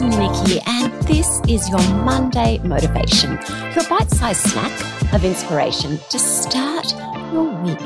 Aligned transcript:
Nikki, 0.00 0.60
and 0.66 0.92
this 1.02 1.42
is 1.46 1.68
your 1.68 1.82
Monday 2.04 2.58
motivation, 2.64 3.32
your 3.74 3.86
bite 3.88 4.10
sized 4.10 4.40
snack 4.40 5.12
of 5.12 5.24
inspiration 5.24 5.98
to 6.08 6.18
start 6.18 6.90
your 7.32 7.44
week 7.62 7.78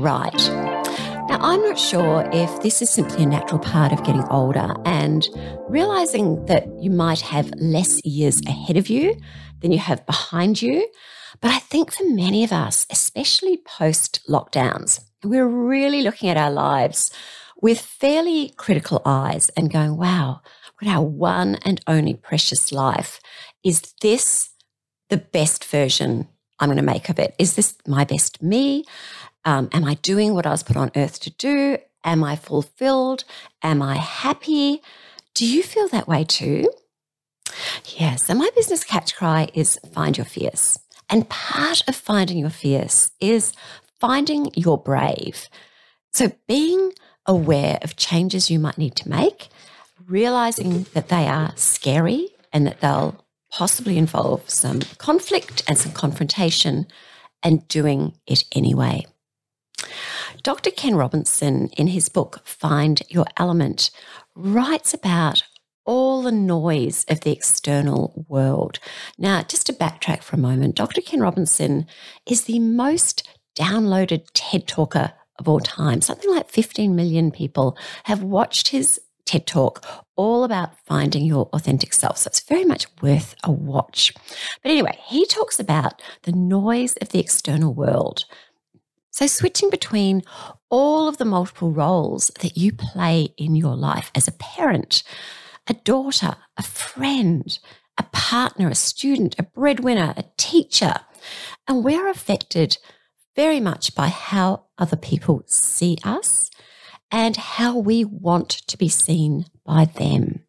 right. 0.00 0.48
Now, 1.28 1.38
I'm 1.40 1.60
not 1.60 1.78
sure 1.78 2.26
if 2.32 2.62
this 2.62 2.80
is 2.80 2.88
simply 2.88 3.24
a 3.24 3.26
natural 3.26 3.60
part 3.60 3.92
of 3.92 4.02
getting 4.02 4.24
older 4.28 4.74
and 4.86 5.28
realizing 5.68 6.46
that 6.46 6.66
you 6.80 6.90
might 6.90 7.20
have 7.20 7.52
less 7.58 8.02
years 8.04 8.40
ahead 8.46 8.78
of 8.78 8.88
you 8.88 9.20
than 9.60 9.72
you 9.72 9.78
have 9.78 10.06
behind 10.06 10.62
you. 10.62 10.88
But 11.42 11.50
I 11.50 11.58
think 11.58 11.92
for 11.92 12.04
many 12.04 12.44
of 12.44 12.52
us, 12.52 12.86
especially 12.90 13.58
post 13.58 14.20
lockdowns, 14.26 15.00
we're 15.22 15.46
really 15.46 16.00
looking 16.02 16.30
at 16.30 16.38
our 16.38 16.50
lives 16.50 17.10
with 17.60 17.80
fairly 17.80 18.52
critical 18.56 19.00
eyes 19.04 19.48
and 19.50 19.72
going, 19.72 19.96
wow, 19.96 20.40
our 20.88 21.04
one 21.04 21.56
and 21.64 21.80
only 21.86 22.14
precious 22.14 22.72
life. 22.72 23.20
Is 23.64 23.82
this 24.00 24.50
the 25.10 25.16
best 25.16 25.64
version 25.64 26.28
I'm 26.58 26.68
going 26.68 26.76
to 26.76 26.82
make 26.82 27.08
of 27.08 27.18
it? 27.18 27.34
Is 27.38 27.54
this 27.56 27.76
my 27.86 28.04
best 28.04 28.42
me? 28.42 28.84
Um, 29.44 29.68
am 29.72 29.84
I 29.84 29.94
doing 29.94 30.34
what 30.34 30.46
I 30.46 30.50
was 30.50 30.62
put 30.62 30.76
on 30.76 30.90
earth 30.96 31.20
to 31.20 31.30
do? 31.30 31.78
Am 32.04 32.24
I 32.24 32.36
fulfilled? 32.36 33.24
Am 33.62 33.82
I 33.82 33.96
happy? 33.96 34.82
Do 35.34 35.46
you 35.46 35.62
feel 35.62 35.88
that 35.88 36.08
way 36.08 36.24
too? 36.24 36.70
Yeah, 37.96 38.16
so 38.16 38.34
my 38.34 38.50
business 38.54 38.84
catch 38.84 39.14
cry 39.14 39.48
is 39.54 39.78
find 39.92 40.16
your 40.16 40.24
fierce. 40.26 40.78
And 41.08 41.28
part 41.28 41.82
of 41.88 41.96
finding 41.96 42.38
your 42.38 42.50
fierce 42.50 43.10
is 43.20 43.52
finding 44.00 44.50
your 44.54 44.78
brave. 44.78 45.48
So 46.12 46.32
being 46.48 46.92
aware 47.26 47.78
of 47.82 47.96
changes 47.96 48.50
you 48.50 48.58
might 48.58 48.78
need 48.78 48.96
to 48.96 49.08
make, 49.08 49.48
realizing 50.06 50.84
that 50.94 51.08
they 51.08 51.26
are 51.26 51.52
scary 51.56 52.28
and 52.52 52.66
that 52.66 52.80
they'll 52.80 53.24
possibly 53.50 53.98
involve 53.98 54.48
some 54.48 54.80
conflict 54.98 55.62
and 55.68 55.76
some 55.76 55.92
confrontation, 55.92 56.86
and 57.42 57.66
doing 57.68 58.14
it 58.26 58.44
anyway. 58.52 59.04
Dr. 60.42 60.70
Ken 60.70 60.94
Robinson, 60.94 61.68
in 61.76 61.88
his 61.88 62.08
book 62.08 62.40
Find 62.44 63.02
Your 63.08 63.26
Element, 63.36 63.90
writes 64.34 64.94
about 64.94 65.42
all 65.84 66.22
the 66.22 66.32
noise 66.32 67.04
of 67.08 67.20
the 67.20 67.32
external 67.32 68.24
world. 68.28 68.78
Now, 69.18 69.42
just 69.42 69.66
to 69.66 69.72
backtrack 69.72 70.22
for 70.22 70.36
a 70.36 70.40
moment, 70.40 70.76
Dr. 70.76 71.00
Ken 71.00 71.20
Robinson 71.20 71.86
is 72.26 72.44
the 72.44 72.60
most 72.60 73.28
downloaded 73.58 74.26
TED 74.32 74.66
talker 74.66 75.12
of 75.38 75.48
all 75.48 75.60
time. 75.60 76.00
Something 76.00 76.30
like 76.30 76.48
15 76.48 76.94
million 76.94 77.30
people 77.30 77.76
have 78.04 78.22
watched 78.22 78.68
his 78.68 79.00
TED 79.24 79.46
Talk 79.46 79.84
all 80.16 80.44
about 80.44 80.78
finding 80.86 81.24
your 81.24 81.48
authentic 81.52 81.92
self. 81.92 82.18
So 82.18 82.28
it's 82.28 82.40
very 82.40 82.64
much 82.64 82.86
worth 83.00 83.34
a 83.44 83.50
watch. 83.50 84.12
But 84.62 84.70
anyway, 84.70 84.98
he 85.04 85.26
talks 85.26 85.58
about 85.58 86.02
the 86.22 86.32
noise 86.32 86.96
of 86.98 87.10
the 87.10 87.20
external 87.20 87.72
world. 87.72 88.24
So 89.10 89.26
switching 89.26 89.68
between 89.68 90.22
all 90.70 91.08
of 91.08 91.18
the 91.18 91.24
multiple 91.24 91.70
roles 91.70 92.30
that 92.40 92.56
you 92.56 92.72
play 92.72 93.28
in 93.36 93.54
your 93.54 93.76
life 93.76 94.10
as 94.14 94.26
a 94.26 94.32
parent, 94.32 95.02
a 95.66 95.74
daughter, 95.74 96.36
a 96.56 96.62
friend, 96.62 97.58
a 97.98 98.04
partner, 98.04 98.68
a 98.68 98.74
student, 98.74 99.34
a 99.38 99.42
breadwinner, 99.42 100.14
a 100.16 100.24
teacher. 100.38 100.94
And 101.68 101.84
we're 101.84 102.08
affected 102.08 102.78
very 103.36 103.60
much 103.60 103.94
by 103.94 104.08
how 104.08 104.64
other 104.78 104.96
people 104.96 105.42
see 105.46 105.98
us 106.04 106.50
and 107.12 107.36
how 107.36 107.76
we 107.76 108.04
want 108.04 108.48
to 108.48 108.78
be 108.78 108.88
seen 108.88 109.44
by 109.64 109.84
them. 109.84 110.40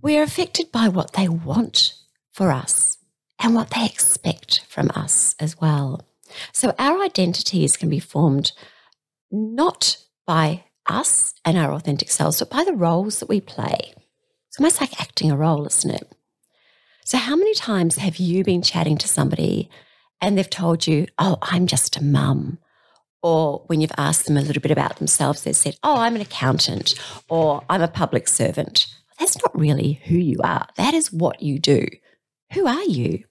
We're 0.00 0.22
affected 0.22 0.70
by 0.70 0.88
what 0.88 1.14
they 1.14 1.28
want 1.28 1.94
for 2.32 2.52
us 2.52 2.96
and 3.40 3.54
what 3.54 3.70
they 3.70 3.84
expect 3.84 4.64
from 4.68 4.90
us 4.94 5.34
as 5.40 5.60
well. 5.60 6.06
So 6.52 6.74
our 6.78 7.02
identities 7.02 7.76
can 7.76 7.90
be 7.90 7.98
formed 7.98 8.52
not 9.30 9.96
by 10.24 10.64
us 10.86 11.34
and 11.44 11.58
our 11.58 11.72
authentic 11.72 12.10
selves, 12.10 12.38
but 12.38 12.50
by 12.50 12.64
the 12.64 12.72
roles 12.72 13.18
that 13.18 13.28
we 13.28 13.40
play. 13.40 13.92
It's 14.46 14.58
almost 14.58 14.80
like 14.80 15.00
acting 15.00 15.30
a 15.30 15.36
role, 15.36 15.66
isn't 15.66 15.90
it? 15.90 16.12
So, 17.04 17.18
how 17.18 17.36
many 17.36 17.54
times 17.54 17.96
have 17.96 18.18
you 18.18 18.44
been 18.44 18.62
chatting 18.62 18.98
to 18.98 19.08
somebody 19.08 19.70
and 20.20 20.36
they've 20.36 20.48
told 20.48 20.86
you, 20.86 21.06
oh, 21.18 21.38
I'm 21.42 21.66
just 21.66 21.96
a 21.96 22.04
mum. 22.04 22.58
Or 23.22 23.64
when 23.66 23.80
you've 23.80 23.92
asked 23.98 24.26
them 24.26 24.36
a 24.36 24.42
little 24.42 24.62
bit 24.62 24.70
about 24.70 24.96
themselves, 24.96 25.42
they've 25.42 25.56
said, 25.56 25.76
oh, 25.82 25.96
I'm 25.96 26.14
an 26.14 26.20
accountant 26.20 26.94
or 27.28 27.64
I'm 27.68 27.82
a 27.82 27.88
public 27.88 28.28
servant. 28.28 28.86
That's 29.18 29.36
not 29.42 29.58
really 29.58 30.00
who 30.04 30.16
you 30.16 30.38
are. 30.44 30.68
That 30.76 30.94
is 30.94 31.12
what 31.12 31.42
you 31.42 31.58
do. 31.58 31.86
Who 32.52 32.66
are 32.66 32.84
you? 32.84 33.24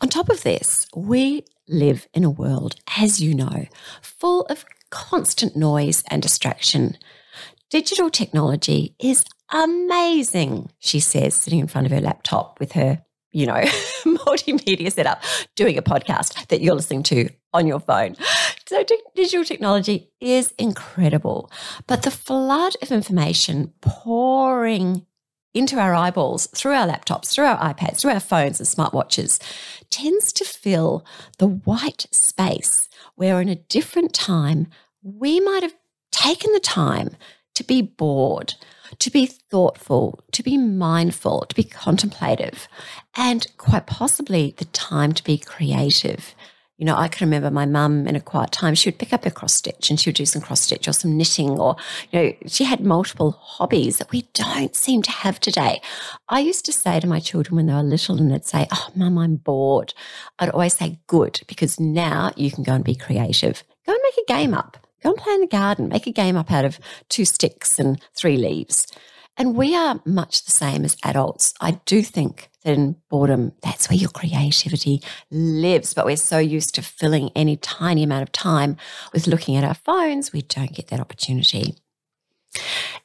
On 0.00 0.08
top 0.08 0.28
of 0.28 0.42
this, 0.42 0.86
we 0.94 1.44
live 1.68 2.06
in 2.12 2.24
a 2.24 2.30
world, 2.30 2.76
as 2.98 3.20
you 3.20 3.34
know, 3.34 3.66
full 4.02 4.42
of 4.42 4.66
constant 4.90 5.56
noise 5.56 6.04
and 6.10 6.20
distraction. 6.20 6.98
Digital 7.70 8.10
technology 8.10 8.94
is 8.98 9.24
amazing, 9.50 10.70
she 10.78 11.00
says, 11.00 11.34
sitting 11.34 11.60
in 11.60 11.66
front 11.66 11.86
of 11.86 11.92
her 11.92 12.00
laptop 12.00 12.60
with 12.60 12.72
her 12.72 13.02
you 13.34 13.46
know, 13.46 13.52
multimedia 14.06 14.90
setup, 14.90 15.22
doing 15.56 15.76
a 15.76 15.82
podcast 15.82 16.46
that 16.46 16.62
you're 16.62 16.76
listening 16.76 17.02
to 17.02 17.28
on 17.54 17.66
your 17.66 17.80
phone. 17.80 18.16
So 18.66 18.84
digital 19.14 19.44
technology 19.44 20.10
is 20.20 20.52
incredible, 20.58 21.50
but 21.86 22.02
the 22.02 22.10
flood 22.10 22.74
of 22.82 22.90
information 22.90 23.72
pouring 23.80 25.06
into 25.54 25.78
our 25.78 25.94
eyeballs 25.94 26.48
through 26.48 26.72
our 26.72 26.86
laptops, 26.86 27.32
through 27.32 27.46
our 27.46 27.74
iPads, 27.74 28.00
through 28.00 28.10
our 28.10 28.20
phones 28.20 28.58
and 28.58 28.68
smartwatches 28.68 29.40
tends 29.88 30.32
to 30.32 30.44
fill 30.44 31.06
the 31.38 31.46
white 31.46 32.06
space 32.10 32.88
where 33.14 33.40
in 33.40 33.48
a 33.48 33.54
different 33.54 34.12
time 34.12 34.66
we 35.02 35.38
might 35.38 35.62
have 35.62 35.74
taken 36.10 36.52
the 36.52 36.60
time 36.60 37.16
to 37.54 37.62
be 37.62 37.80
bored, 37.80 38.54
to 38.98 39.10
be 39.10 39.26
thoughtful, 39.26 40.20
to 40.32 40.42
be 40.42 40.56
mindful, 40.56 41.46
to 41.48 41.54
be 41.54 41.62
contemplative, 41.62 42.66
and 43.14 43.46
quite 43.56 43.86
possibly 43.86 44.54
the 44.56 44.64
time 44.66 45.12
to 45.12 45.22
be 45.22 45.38
creative. 45.38 46.34
You 46.76 46.86
know, 46.86 46.96
I 46.96 47.06
can 47.06 47.26
remember 47.26 47.52
my 47.52 47.66
mum 47.66 48.08
in 48.08 48.16
a 48.16 48.20
quiet 48.20 48.50
time, 48.50 48.74
she 48.74 48.88
would 48.88 48.98
pick 48.98 49.12
up 49.12 49.24
a 49.24 49.30
cross 49.30 49.54
stitch 49.54 49.90
and 49.90 50.00
she 50.00 50.08
would 50.08 50.16
do 50.16 50.26
some 50.26 50.42
cross 50.42 50.62
stitch 50.62 50.88
or 50.88 50.92
some 50.92 51.16
knitting, 51.16 51.50
or, 51.50 51.76
you 52.10 52.20
know, 52.20 52.32
she 52.46 52.64
had 52.64 52.80
multiple 52.80 53.30
hobbies 53.30 53.98
that 53.98 54.10
we 54.10 54.22
don't 54.34 54.74
seem 54.74 55.00
to 55.02 55.10
have 55.12 55.38
today. 55.38 55.80
I 56.28 56.40
used 56.40 56.64
to 56.64 56.72
say 56.72 56.98
to 56.98 57.06
my 57.06 57.20
children 57.20 57.54
when 57.54 57.66
they 57.66 57.74
were 57.74 57.82
little 57.82 58.18
and 58.18 58.32
they'd 58.32 58.44
say, 58.44 58.66
Oh, 58.72 58.88
mum, 58.96 59.18
I'm 59.18 59.36
bored. 59.36 59.94
I'd 60.40 60.50
always 60.50 60.74
say, 60.74 60.98
Good, 61.06 61.42
because 61.46 61.78
now 61.78 62.32
you 62.36 62.50
can 62.50 62.64
go 62.64 62.72
and 62.72 62.84
be 62.84 62.96
creative. 62.96 63.62
Go 63.86 63.92
and 63.92 64.02
make 64.02 64.24
a 64.28 64.32
game 64.32 64.52
up. 64.52 64.76
Go 65.00 65.10
and 65.10 65.18
play 65.18 65.34
in 65.34 65.42
the 65.42 65.46
garden, 65.46 65.88
make 65.88 66.08
a 66.08 66.12
game 66.12 66.36
up 66.36 66.50
out 66.50 66.64
of 66.64 66.80
two 67.08 67.24
sticks 67.24 67.78
and 67.78 68.00
three 68.16 68.36
leaves. 68.36 68.88
And 69.36 69.56
we 69.56 69.74
are 69.74 70.00
much 70.04 70.44
the 70.44 70.52
same 70.52 70.84
as 70.84 70.96
adults. 71.04 71.54
I 71.60 71.72
do 71.86 72.02
think 72.02 72.50
that 72.62 72.74
in 72.74 72.96
boredom, 73.10 73.52
that's 73.62 73.90
where 73.90 73.98
your 73.98 74.10
creativity 74.10 75.02
lives. 75.30 75.92
But 75.92 76.06
we're 76.06 76.16
so 76.16 76.38
used 76.38 76.74
to 76.76 76.82
filling 76.82 77.30
any 77.34 77.56
tiny 77.56 78.04
amount 78.04 78.22
of 78.22 78.32
time 78.32 78.76
with 79.12 79.26
looking 79.26 79.56
at 79.56 79.64
our 79.64 79.74
phones, 79.74 80.32
we 80.32 80.42
don't 80.42 80.72
get 80.72 80.88
that 80.88 81.00
opportunity. 81.00 81.74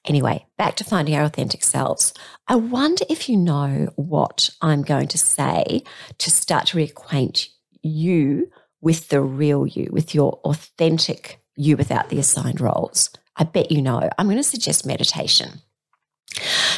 Anyway, 0.06 0.46
back 0.58 0.76
to 0.76 0.84
finding 0.84 1.16
our 1.16 1.24
authentic 1.24 1.64
selves. 1.64 2.14
I 2.48 2.56
wonder 2.56 3.06
if 3.10 3.28
you 3.28 3.36
know 3.36 3.90
what 3.96 4.50
I'm 4.62 4.84
going 4.84 5.08
to 5.10 5.18
say 5.18 5.84
to 6.20 6.32
start 6.32 6.68
to 6.68 6.78
reacquaint 6.78 7.48
you 7.82 8.52
with 8.82 9.10
the 9.10 9.22
real 9.22 9.66
you, 9.66 9.90
with 9.92 10.14
your 10.14 10.34
authentic 10.44 11.42
you 11.56 11.76
without 11.76 12.10
the 12.10 12.20
assigned 12.20 12.62
roles? 12.62 13.10
I 13.36 13.44
bet 13.44 13.72
you 13.72 13.82
know. 13.82 14.10
I'm 14.18 14.28
going 14.28 14.38
to 14.38 14.44
suggest 14.44 14.86
meditation. 14.86 15.62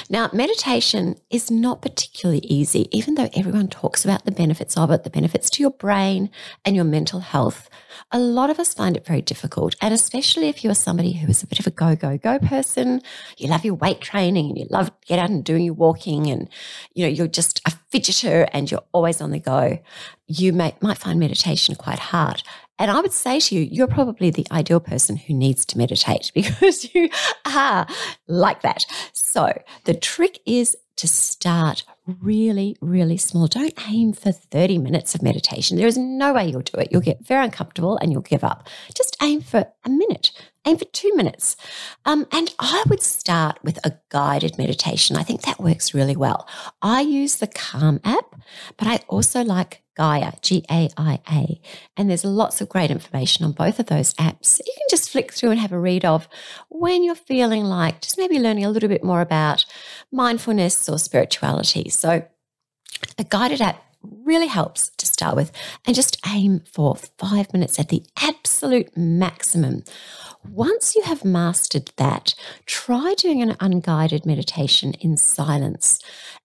Now, 0.10 0.30
meditation 0.34 1.16
is 1.30 1.52
not 1.52 1.82
particularly 1.82 2.40
easy, 2.40 2.88
even 2.92 3.16
though 3.16 3.30
everyone 3.34 3.68
talks 3.68 4.04
about 4.04 4.26
the 4.26 4.32
benefits 4.32 4.78
of 4.78 4.92
it, 4.92 5.04
the 5.04 5.10
benefits 5.10 5.50
to 5.52 5.64
your 5.64 5.72
brain 5.72 6.30
and 6.66 6.76
your 6.76 6.86
mental 6.86 7.20
health. 7.20 7.70
A 8.12 8.20
lot 8.20 8.50
of 8.50 8.60
us 8.60 8.74
find 8.74 8.98
it 8.98 9.06
very 9.06 9.22
difficult. 9.22 9.76
And 9.82 9.94
especially 9.94 10.48
if 10.48 10.64
you're 10.64 10.74
somebody 10.74 11.14
who 11.14 11.28
is 11.28 11.44
a 11.44 11.48
bit 11.48 11.60
of 11.60 11.68
a 11.68 11.72
go, 11.72 11.96
go, 11.96 12.18
go 12.18 12.40
person, 12.40 13.02
you 13.38 13.50
love 13.50 13.64
your 13.64 13.76
weight 13.76 14.02
training 14.02 14.50
and 14.50 14.58
you 14.58 14.66
love 14.70 14.92
get 15.06 15.20
out 15.20 15.30
and 15.30 15.44
doing 15.44 15.64
your 15.64 15.74
walking 15.74 16.30
and, 16.30 16.50
you 16.94 17.06
know, 17.06 17.12
you're 17.12 17.28
just 17.28 17.62
a 17.68 17.72
fidgeter 17.92 18.50
and 18.54 18.72
you're 18.72 18.84
always 18.94 19.22
on 19.22 19.32
the 19.32 19.40
go, 19.40 19.80
you 20.28 20.54
may, 20.54 20.76
might 20.82 20.98
find 20.98 21.20
meditation 21.20 21.76
quite 21.76 22.00
hard. 22.00 22.44
And 22.82 22.90
I 22.90 23.00
would 23.00 23.14
say 23.14 23.40
to 23.40 23.56
you, 23.56 23.62
you're 23.62 23.86
probably 23.86 24.32
the 24.32 24.48
ideal 24.52 24.80
person 24.80 25.16
who 25.16 25.36
needs 25.36 25.68
to 25.68 25.78
meditate 25.78 26.32
because 26.36 26.94
you 26.96 27.10
are 27.46 27.86
like 28.28 28.64
that. 28.64 28.88
So 29.14 29.54
the 29.84 29.94
trick 29.94 30.40
is 30.48 30.76
to 30.96 31.08
start 31.08 31.84
really, 32.06 32.76
really 32.82 33.18
small. 33.18 33.48
Don't 33.48 33.74
aim 33.88 34.14
for 34.14 34.32
30 34.32 34.80
minutes 34.80 35.14
of 35.14 35.22
meditation. 35.22 35.78
There 35.78 35.88
is 35.88 35.98
no 35.98 36.34
way 36.34 36.48
you'll 36.48 36.62
do 36.62 36.80
it. 36.80 36.90
You'll 36.92 37.02
get 37.02 37.26
very 37.26 37.46
uncomfortable 37.46 37.98
and 37.98 38.12
you'll 38.12 38.22
give 38.22 38.44
up. 38.44 38.68
Just 38.96 39.16
aim 39.22 39.42
for 39.42 39.68
a 39.86 39.90
minute, 39.90 40.32
aim 40.66 40.78
for 40.78 40.86
two 40.86 41.12
minutes. 41.16 41.56
Um, 42.06 42.26
and 42.32 42.54
I 42.60 42.84
would 42.90 43.02
start 43.02 43.60
with 43.64 43.78
a 43.86 43.94
guided 44.10 44.58
meditation. 44.58 45.16
I 45.18 45.24
think 45.24 45.44
that 45.44 45.60
works 45.60 45.94
really 45.94 46.16
well. 46.16 46.48
I 46.82 47.02
use 47.02 47.38
the 47.38 47.48
Calm 47.48 48.00
app, 48.04 48.31
but 48.78 48.88
I 48.88 49.00
also 49.08 49.44
like 49.44 49.84
Gaia, 49.96 50.34
G 50.42 50.66
A 50.70 50.90
I 50.98 51.20
A. 51.30 51.62
And 51.98 52.10
there's 52.10 52.26
lots 52.26 52.62
of 52.62 52.70
great 52.70 52.92
information 52.92 53.46
on 53.46 53.52
both 53.52 53.80
of 53.80 53.88
those 53.88 54.14
apps. 54.16 54.60
You 54.60 54.74
can 54.78 54.88
just 54.90 55.10
flick 55.10 55.34
through 55.34 55.52
and 55.52 55.60
have 55.60 55.72
a 55.72 55.80
read 55.80 56.06
of 56.06 56.28
when 56.70 57.04
you're 57.04 57.16
feeling 57.16 57.66
like 57.66 58.02
just 58.02 58.18
maybe 58.18 58.40
learning 58.40 58.66
a 58.66 58.70
little 58.70 58.90
bit 58.90 59.04
more 59.04 59.22
about 59.22 59.66
mindfulness 60.12 60.88
or 60.88 60.98
spirituality. 60.98 61.90
So, 61.90 62.26
a 63.18 63.24
guided 63.24 63.62
app 63.62 63.84
really 64.04 64.48
helps 64.48 64.90
to 64.98 65.06
start 65.06 65.36
with 65.36 65.52
and 65.86 65.96
just 65.96 66.18
aim 66.28 66.62
for 66.72 66.96
five 67.18 67.52
minutes 67.54 67.80
at 67.80 67.90
the 67.90 68.04
absolute 68.22 68.96
maximum. 68.98 69.84
Once 70.44 70.96
you 70.96 71.04
have 71.04 71.24
mastered 71.24 71.92
that, 71.98 72.34
try 72.66 73.14
doing 73.18 73.42
an 73.42 73.56
unguided 73.60 74.26
meditation 74.26 74.94
in 74.96 75.16
silence. 75.18 76.00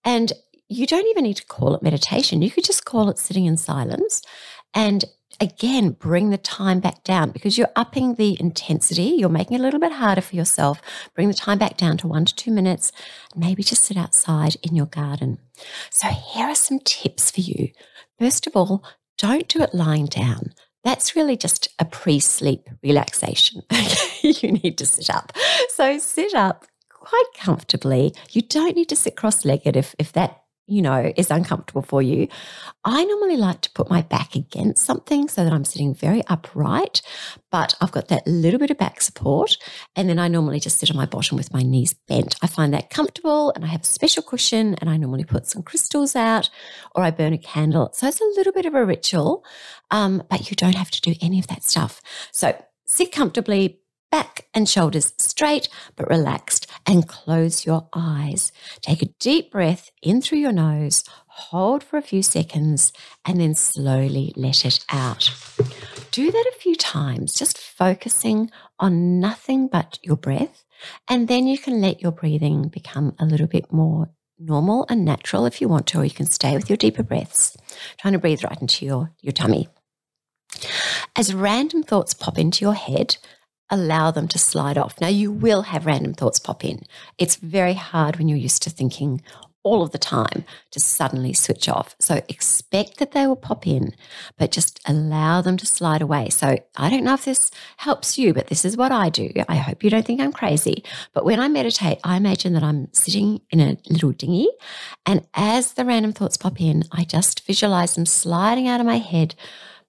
And 0.05 0.32
you 0.69 0.87
don't 0.87 1.07
even 1.07 1.25
need 1.25 1.37
to 1.37 1.47
call 1.47 1.75
it 1.75 1.83
meditation. 1.83 2.43
You 2.43 2.51
could 2.51 2.65
just 2.65 2.85
call 2.85 3.09
it 3.09 3.19
sitting 3.19 3.47
in 3.47 3.57
silence. 3.57 4.23
And 4.75 5.05
again, 5.41 5.91
bring 5.91 6.31
the 6.31 6.39
time 6.39 6.81
back 6.81 7.05
down 7.05 7.31
because 7.31 7.57
you're 7.57 7.71
upping 7.77 8.15
the 8.15 8.37
intensity. 8.41 9.15
You're 9.17 9.29
making 9.29 9.57
it 9.57 9.61
a 9.61 9.63
little 9.63 9.81
bit 9.81 9.93
harder 9.93 10.21
for 10.21 10.37
yourself. 10.37 10.81
Bring 11.15 11.29
the 11.29 11.35
time 11.35 11.59
back 11.59 11.77
down 11.77 11.97
to 11.99 12.09
one 12.09 12.25
to 12.25 12.35
two 12.35 12.51
minutes. 12.51 12.93
Maybe 13.35 13.63
just 13.63 13.83
sit 13.83 13.97
outside 13.97 14.57
in 14.63 14.75
your 14.75 14.87
garden. 14.87 15.39
So, 15.91 16.09
here 16.09 16.47
are 16.47 16.55
some 16.55 16.81
tips 16.81 17.31
for 17.31 17.41
you. 17.41 17.71
First 18.19 18.47
of 18.47 18.57
all, 18.57 18.85
don't 19.19 19.49
do 19.49 19.62
it 19.62 19.75
lying 19.75 20.07
down. 20.07 20.53
That's 20.85 21.17
really 21.17 21.37
just 21.37 21.69
a 21.79 21.85
pre 21.85 22.19
sleep 22.21 22.69
relaxation. 22.83 23.62
you 24.23 24.53
need 24.53 24.79
to 24.79 24.87
sit 24.87 25.11
up. 25.11 25.33
So, 25.71 25.99
sit 25.99 26.35
up 26.35 26.67
quite 26.91 27.31
comfortably. 27.37 28.15
You 28.31 28.43
don't 28.43 28.77
need 28.77 28.89
to 28.89 28.97
sit 28.97 29.17
cross 29.17 29.45
legged 29.45 29.77
if, 29.77 29.95
if 29.99 30.12
that 30.12 30.43
you 30.67 30.83
know, 30.83 31.13
is 31.17 31.31
uncomfortable 31.31 31.83
for 31.83 32.03
you, 32.03 32.29
I 32.85 33.05
normally 33.05 33.37
like 33.37 33.61
to 33.63 33.71
put 33.71 33.89
my 33.89 34.03
back 34.03 34.35
against 34.35 34.85
something 34.85 35.29
so 35.29 35.45
that 35.45 35.53
I'm 35.53 35.65
sitting 35.65 35.95
very 35.95 36.23
upright, 36.27 37.03
but 37.51 37.75
I've 37.81 37.93
got 37.93 38.09
that 38.09 38.27
little 38.27 38.59
bit 38.59 38.71
of 38.71 38.79
back 38.79 39.01
support. 39.01 39.57
And 39.95 40.09
then 40.09 40.19
I 40.19 40.29
normally 40.29 40.61
just 40.61 40.79
sit 40.79 40.91
on 40.91 40.97
my 40.97 41.07
bottom 41.07 41.37
with 41.37 41.53
my 41.53 41.63
knees 41.63 41.95
bent. 41.95 42.37
I 42.43 42.49
find 42.49 42.75
that 42.75 42.91
comfortable 42.91 43.53
and 43.55 43.65
I 43.65 43.69
have 43.69 43.83
a 43.83 43.87
special 43.87 44.23
cushion 44.23 44.75
and 44.77 44.91
I 44.91 44.97
normally 44.97 45.25
put 45.25 45.47
some 45.47 45.63
crystals 45.63 46.17
out 46.17 46.51
or 46.95 47.03
I 47.03 47.11
burn 47.11 47.33
a 47.33 47.39
candle. 47.39 47.91
So 47.93 48.09
it's 48.09 48.21
a 48.21 48.33
little 48.37 48.53
bit 48.53 48.67
of 48.67 48.75
a 48.75 48.85
ritual, 48.85 49.45
um, 49.91 50.23
but 50.29 50.51
you 50.51 50.57
don't 50.57 50.75
have 50.75 50.91
to 50.91 51.01
do 51.01 51.15
any 51.21 51.39
of 51.39 51.47
that 51.47 51.62
stuff. 51.62 52.01
So 52.33 52.61
sit 52.87 53.12
comfortably, 53.12 53.81
back 54.11 54.47
and 54.55 54.69
shoulders 54.69 55.12
straight 55.19 55.69
but 55.97 56.08
relaxed, 56.08 56.67
and 56.87 57.08
close 57.08 57.67
your 57.67 57.88
eyes. 57.94 58.53
Take 58.81 59.03
a 59.03 59.12
deep 59.19 59.50
breath 59.50 59.91
in 60.03 60.23
through 60.23 60.38
your 60.38 60.53
nose, 60.53 61.05
hold 61.26 61.82
for 61.82 61.97
a 61.97 62.03
few 62.03 62.23
seconds, 62.23 62.93
and 63.25 63.41
then 63.41 63.55
slowly 63.55 64.32
let 64.37 64.64
it 64.64 64.85
out. 64.88 65.31
Do 66.11 66.31
that 66.31 66.53
a 66.55 66.58
few 66.58 66.75
times, 66.75 67.35
just 67.35 67.58
focusing 67.58 68.50
on 68.79 69.20
nothing 69.20 69.69
but 69.69 69.99
your 70.03 70.17
breath. 70.17 70.64
And 71.09 71.29
then 71.29 71.47
you 71.47 71.59
can 71.59 71.81
let 71.81 72.00
your 72.00 72.12
breathing 72.12 72.69
become 72.69 73.14
a 73.19 73.26
little 73.26 73.47
bit 73.47 73.73
more 73.73 74.11
normal 74.38 74.87
and 74.88 75.05
natural 75.05 75.47
if 75.47 75.61
you 75.61 75.69
want 75.69 75.87
to, 75.88 76.00
or 76.00 76.05
you 76.05 76.11
can 76.11 76.26
stay 76.26 76.55
with 76.55 76.69
your 76.69 76.76
deeper 76.76 77.02
breaths, 77.02 77.56
trying 77.99 78.12
to 78.12 78.19
breathe 78.19 78.44
right 78.44 78.61
into 78.61 78.85
your, 78.85 79.12
your 79.20 79.32
tummy. 79.32 79.69
As 81.14 81.35
random 81.35 81.82
thoughts 81.82 82.14
pop 82.14 82.38
into 82.38 82.64
your 82.64 82.75
head, 82.75 83.17
allow 83.71 84.11
them 84.11 84.29
to 84.29 84.39
slide 84.39 84.79
off. 84.79 85.01
Now, 85.01 85.09
you 85.09 85.31
will 85.31 85.63
have 85.63 85.87
random 85.87 86.15
thoughts 86.15 86.39
pop 86.39 86.65
in. 86.65 86.83
It's 87.19 87.37
very 87.37 87.75
hard 87.75 88.17
when 88.17 88.29
you're 88.29 88.39
used 88.39 88.63
to 88.63 88.71
thinking 88.71 89.23
all 89.67 89.83
of 89.83 89.91
the 89.91 89.99
time 89.99 90.45
to 90.71 90.79
suddenly 90.79 91.33
switch 91.33 91.69
off. 91.69 91.97
So 91.99 92.23
expect 92.29 92.99
that 92.99 93.11
they 93.11 93.27
will 93.27 93.35
pop 93.35 93.67
in, 93.67 93.97
but 94.39 94.53
just 94.53 94.79
allow 94.87 95.41
them 95.41 95.57
to 95.57 95.67
slide 95.67 96.03
away. 96.03 96.29
So 96.29 96.57
I 96.77 96.89
don't 96.89 97.03
know 97.03 97.15
if 97.15 97.25
this 97.25 97.51
helps 97.79 98.17
you, 98.17 98.33
but 98.33 98.47
this 98.47 98.65
is 98.65 98.77
what 98.77 98.93
I 98.93 99.09
do. 99.09 99.33
I 99.49 99.57
hope 99.57 99.83
you 99.83 99.91
don't 99.91 100.07
think 100.07 100.21
I'm 100.21 100.33
crazy. 100.33 100.85
But 101.12 101.25
when 101.25 101.41
I 101.41 101.49
meditate, 101.49 101.99
I 102.05 102.17
imagine 102.17 102.53
that 102.53 102.62
I'm 102.62 102.93
sitting 102.93 103.41
in 103.51 103.59
a 103.59 103.77
little 103.91 104.12
dinghy. 104.12 104.49
And 105.05 105.27
as 105.35 105.73
the 105.73 105.85
random 105.85 106.12
thoughts 106.12 106.37
pop 106.37 106.61
in, 106.61 106.85
I 106.93 107.03
just 107.03 107.45
visualize 107.45 107.97
them 107.97 108.07
sliding 108.07 108.69
out 108.69 108.79
of 108.79 108.87
my 108.87 108.99
head 108.99 109.35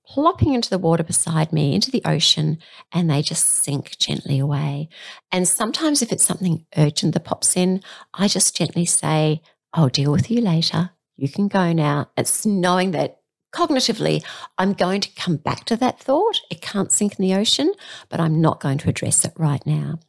plopping 0.08 0.54
into 0.54 0.70
the 0.70 0.78
water 0.78 1.04
beside 1.04 1.52
me, 1.52 1.76
into 1.76 1.92
the 1.92 2.02
ocean, 2.06 2.58
and 2.92 3.10
they 3.10 3.22
just 3.22 3.46
sink 3.46 3.98
gently 3.98 4.40
away. 4.40 4.90
And 5.32 5.48
sometimes, 5.48 6.02
if 6.02 6.12
it's 6.12 6.26
something 6.26 6.66
urgent 6.78 7.14
that 7.14 7.26
pops 7.26 7.58
in, 7.58 7.84
I 8.14 8.28
just 8.28 8.56
gently 8.56 8.86
say, 8.86 9.42
I'll 9.74 9.90
deal 9.90 10.12
with 10.12 10.32
you 10.32 10.42
later. 10.42 10.92
You 11.18 11.30
can 11.30 11.48
go 11.48 11.74
now. 11.74 12.10
It's 12.16 12.46
knowing 12.46 12.92
that 12.92 13.20
cognitively, 13.54 14.24
I'm 14.58 14.74
going 14.74 15.02
to 15.02 15.14
come 15.16 15.38
back 15.38 15.66
to 15.66 15.76
that 15.78 16.00
thought. 16.00 16.42
It 16.50 16.62
can't 16.62 16.92
sink 16.92 17.20
in 17.20 17.24
the 17.24 17.36
ocean, 17.36 17.74
but 18.10 18.20
I'm 18.20 18.40
not 18.40 18.60
going 18.60 18.78
to 18.80 18.90
address 18.90 19.26
it 19.26 19.34
right 19.36 19.66
now. 19.66 20.00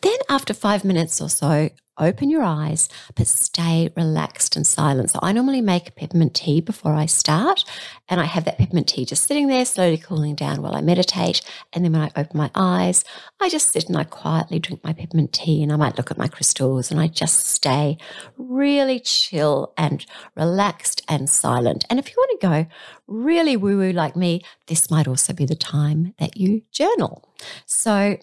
Then, 0.00 0.16
after 0.28 0.54
five 0.54 0.84
minutes 0.84 1.20
or 1.20 1.28
so, 1.28 1.70
open 1.98 2.30
your 2.30 2.42
eyes, 2.42 2.88
but 3.14 3.26
stay 3.26 3.90
relaxed 3.94 4.56
and 4.56 4.66
silent. 4.66 5.10
So, 5.10 5.18
I 5.22 5.32
normally 5.32 5.60
make 5.60 5.88
a 5.88 5.92
peppermint 5.92 6.34
tea 6.34 6.62
before 6.62 6.94
I 6.94 7.04
start, 7.04 7.64
and 8.08 8.18
I 8.20 8.24
have 8.24 8.44
that 8.46 8.56
peppermint 8.56 8.88
tea 8.88 9.04
just 9.04 9.24
sitting 9.24 9.48
there, 9.48 9.64
slowly 9.66 9.98
cooling 9.98 10.34
down 10.34 10.62
while 10.62 10.74
I 10.74 10.80
meditate. 10.80 11.42
And 11.72 11.84
then, 11.84 11.92
when 11.92 12.00
I 12.00 12.10
open 12.16 12.36
my 12.38 12.50
eyes, 12.54 13.04
I 13.40 13.50
just 13.50 13.72
sit 13.72 13.88
and 13.88 13.96
I 13.96 14.04
quietly 14.04 14.58
drink 14.58 14.82
my 14.82 14.94
peppermint 14.94 15.34
tea, 15.34 15.62
and 15.62 15.70
I 15.70 15.76
might 15.76 15.98
look 15.98 16.10
at 16.10 16.18
my 16.18 16.28
crystals, 16.28 16.90
and 16.90 16.98
I 16.98 17.08
just 17.08 17.44
stay 17.46 17.98
really 18.38 18.98
chill 19.00 19.74
and 19.76 20.04
relaxed 20.34 21.02
and 21.08 21.28
silent. 21.28 21.84
And 21.90 21.98
if 21.98 22.08
you 22.08 22.14
want 22.16 22.40
to 22.40 22.46
go 22.46 22.66
really 23.06 23.56
woo 23.56 23.76
woo 23.76 23.92
like 23.92 24.16
me, 24.16 24.42
this 24.66 24.90
might 24.90 25.06
also 25.06 25.34
be 25.34 25.44
the 25.44 25.54
time 25.54 26.14
that 26.18 26.38
you 26.38 26.62
journal. 26.72 27.28
So, 27.66 28.16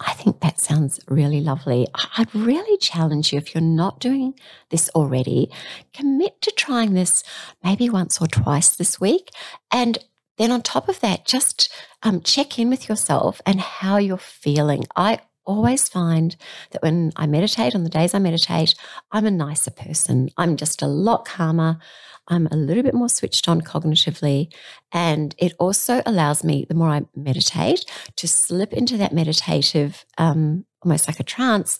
I 0.00 0.12
think 0.12 0.40
that 0.40 0.60
sounds 0.60 1.00
really 1.08 1.40
lovely. 1.40 1.86
I'd 2.18 2.34
really 2.34 2.76
challenge 2.78 3.32
you 3.32 3.38
if 3.38 3.54
you're 3.54 3.62
not 3.62 3.98
doing 3.98 4.34
this 4.70 4.90
already, 4.90 5.50
commit 5.94 6.40
to 6.42 6.50
trying 6.50 6.92
this 6.92 7.24
maybe 7.64 7.88
once 7.88 8.20
or 8.20 8.26
twice 8.26 8.76
this 8.76 9.00
week. 9.00 9.30
And 9.72 9.98
then 10.36 10.52
on 10.52 10.60
top 10.60 10.88
of 10.88 11.00
that, 11.00 11.24
just 11.24 11.72
um, 12.02 12.20
check 12.20 12.58
in 12.58 12.68
with 12.68 12.88
yourself 12.88 13.40
and 13.46 13.60
how 13.60 13.96
you're 13.96 14.18
feeling. 14.18 14.84
I 14.94 15.20
always 15.46 15.88
find 15.88 16.36
that 16.72 16.82
when 16.82 17.12
I 17.16 17.26
meditate, 17.26 17.74
on 17.74 17.84
the 17.84 17.90
days 17.90 18.12
I 18.12 18.18
meditate, 18.18 18.74
I'm 19.12 19.24
a 19.24 19.30
nicer 19.30 19.70
person. 19.70 20.28
I'm 20.36 20.56
just 20.56 20.82
a 20.82 20.86
lot 20.86 21.24
calmer. 21.24 21.78
I'm 22.28 22.48
a 22.50 22.56
little 22.56 22.82
bit 22.82 22.94
more 22.94 23.08
switched 23.08 23.48
on 23.48 23.60
cognitively. 23.60 24.52
And 24.92 25.34
it 25.38 25.54
also 25.58 26.02
allows 26.06 26.44
me, 26.44 26.66
the 26.68 26.74
more 26.74 26.88
I 26.88 27.02
meditate, 27.14 27.84
to 28.16 28.28
slip 28.28 28.72
into 28.72 28.96
that 28.96 29.12
meditative, 29.12 30.04
um, 30.18 30.64
almost 30.82 31.08
like 31.08 31.20
a 31.20 31.24
trance, 31.24 31.78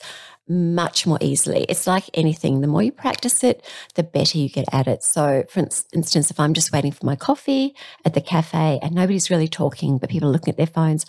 much 0.48 1.06
more 1.06 1.18
easily. 1.20 1.66
It's 1.68 1.86
like 1.86 2.04
anything. 2.14 2.60
The 2.60 2.68
more 2.68 2.82
you 2.82 2.92
practice 2.92 3.42
it, 3.42 3.64
the 3.94 4.04
better 4.04 4.38
you 4.38 4.48
get 4.48 4.66
at 4.72 4.86
it. 4.86 5.02
So, 5.02 5.44
for 5.48 5.60
instance, 5.60 6.30
if 6.30 6.38
I'm 6.38 6.54
just 6.54 6.72
waiting 6.72 6.92
for 6.92 7.04
my 7.04 7.16
coffee 7.16 7.74
at 8.04 8.14
the 8.14 8.20
cafe 8.20 8.78
and 8.80 8.94
nobody's 8.94 9.30
really 9.30 9.48
talking, 9.48 9.98
but 9.98 10.10
people 10.10 10.28
are 10.28 10.32
looking 10.32 10.52
at 10.52 10.56
their 10.56 10.66
phones, 10.66 11.04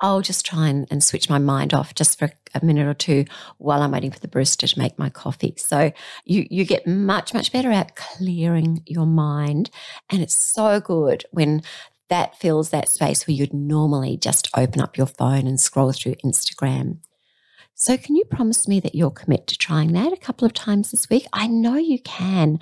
I'll 0.00 0.20
just 0.20 0.44
try 0.44 0.68
and, 0.68 0.86
and 0.90 1.02
switch 1.02 1.30
my 1.30 1.38
mind 1.38 1.72
off 1.72 1.94
just 1.94 2.18
for 2.18 2.30
a 2.54 2.64
minute 2.64 2.86
or 2.86 2.94
two 2.94 3.24
while 3.58 3.82
I'm 3.82 3.92
waiting 3.92 4.10
for 4.10 4.20
the 4.20 4.28
barista 4.28 4.70
to 4.72 4.78
make 4.78 4.98
my 4.98 5.08
coffee. 5.08 5.54
So 5.56 5.92
you 6.24 6.46
you 6.50 6.64
get 6.64 6.86
much, 6.86 7.32
much 7.32 7.52
better 7.52 7.70
at 7.70 7.96
clearing 7.96 8.82
your 8.86 9.06
mind. 9.06 9.70
And 10.10 10.22
it's 10.22 10.36
so 10.36 10.80
good 10.80 11.24
when 11.30 11.62
that 12.08 12.38
fills 12.38 12.70
that 12.70 12.88
space 12.88 13.26
where 13.26 13.34
you'd 13.34 13.54
normally 13.54 14.16
just 14.16 14.48
open 14.56 14.80
up 14.80 14.96
your 14.96 15.06
phone 15.06 15.46
and 15.46 15.58
scroll 15.58 15.92
through 15.92 16.14
Instagram. 16.24 16.98
So, 17.78 17.98
can 17.98 18.16
you 18.16 18.24
promise 18.24 18.66
me 18.66 18.80
that 18.80 18.94
you'll 18.94 19.10
commit 19.10 19.46
to 19.48 19.58
trying 19.58 19.92
that 19.92 20.10
a 20.10 20.16
couple 20.16 20.46
of 20.46 20.54
times 20.54 20.90
this 20.90 21.10
week? 21.10 21.26
I 21.34 21.46
know 21.46 21.76
you 21.76 21.98
can. 21.98 22.58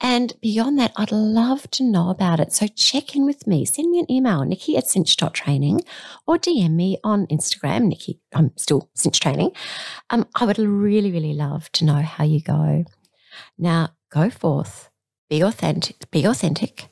And 0.00 0.32
beyond 0.42 0.76
that, 0.80 0.90
I'd 0.96 1.12
love 1.12 1.70
to 1.70 1.84
know 1.84 2.10
about 2.10 2.40
it. 2.40 2.52
So, 2.52 2.66
check 2.66 3.14
in 3.14 3.24
with 3.24 3.46
me. 3.46 3.64
Send 3.64 3.92
me 3.92 4.00
an 4.00 4.10
email, 4.10 4.44
nikki 4.44 4.76
at 4.76 4.88
cinch.training, 4.88 5.82
or 6.26 6.36
DM 6.36 6.72
me 6.72 6.98
on 7.04 7.28
Instagram, 7.28 7.84
Nikki. 7.86 8.18
I'm 8.34 8.50
still 8.56 8.90
cinch 8.92 9.20
training. 9.20 9.52
Um, 10.10 10.26
I 10.34 10.44
would 10.44 10.58
really, 10.58 11.12
really 11.12 11.32
love 11.32 11.70
to 11.72 11.84
know 11.84 12.02
how 12.02 12.24
you 12.24 12.40
go. 12.40 12.84
Now, 13.56 13.90
go 14.10 14.30
forth, 14.30 14.90
be 15.30 15.42
authentic, 15.42 16.10
be 16.10 16.24
authentic, 16.24 16.88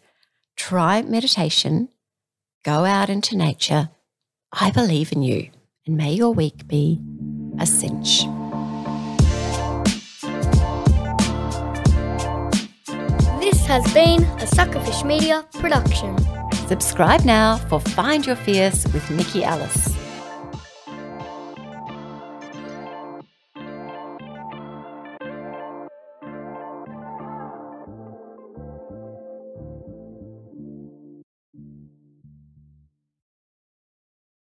try 0.55 1.03
meditation, 1.03 1.89
go 2.65 2.85
out 2.85 3.11
into 3.11 3.37
nature. 3.37 3.89
I 4.53 4.71
believe 4.71 5.11
in 5.11 5.23
you, 5.25 5.51
and 5.89 5.97
may 5.97 6.13
your 6.13 6.33
week 6.33 6.69
be 6.69 7.01
a 7.59 7.67
cinch. 7.67 8.25
This 13.41 13.67
has 13.67 13.85
been 13.93 14.25
a 14.25 14.47
Suckerfish 14.47 15.05
Media 15.05 15.45
production. 15.55 16.17
Subscribe 16.69 17.25
now 17.25 17.57
for 17.57 17.81
Find 17.81 18.27
Your 18.27 18.37
Fierce 18.37 18.85
with 18.93 19.09
Nikki 19.11 19.45
Ellis. 19.45 20.04